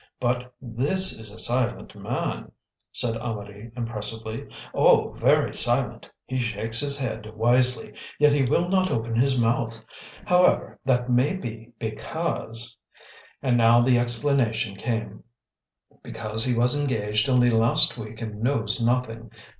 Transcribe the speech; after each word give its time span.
"But 0.19 0.51
this 0.59 1.11
is 1.13 1.31
a 1.31 1.37
silent 1.37 1.93
man," 1.95 2.51
said 2.91 3.17
Amedee 3.21 3.69
impressively. 3.77 4.47
"Oh! 4.73 5.11
very 5.11 5.53
silent! 5.53 6.09
He 6.25 6.39
shakes 6.39 6.79
his 6.79 6.97
head 6.97 7.31
wisely, 7.35 7.93
yet 8.17 8.33
he 8.33 8.41
will 8.43 8.67
not 8.67 8.89
open 8.89 9.13
his 9.15 9.39
mouth. 9.39 9.85
However, 10.25 10.79
that 10.85 11.11
may 11.11 11.35
be 11.37 11.73
because" 11.77 12.75
and 13.43 13.55
now 13.57 13.83
the 13.83 13.99
explanation 13.99 14.75
came 14.75 15.23
"because 16.01 16.43
he 16.45 16.55
was 16.55 16.75
engaged 16.81 17.29
only 17.29 17.51
last 17.51 17.95
week 17.95 18.23
and 18.23 18.41
knows 18.41 18.83
nothing. 18.83 19.29